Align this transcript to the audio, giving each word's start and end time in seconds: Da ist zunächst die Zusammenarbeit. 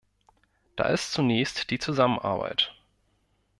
Da 0.75 0.85
ist 0.85 1.11
zunächst 1.11 1.69
die 1.69 1.77
Zusammenarbeit. 1.77 2.73